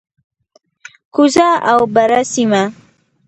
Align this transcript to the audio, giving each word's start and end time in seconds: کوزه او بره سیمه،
کوزه 1.15 1.49
او 1.71 1.79
بره 1.93 2.21
سیمه، 2.33 2.63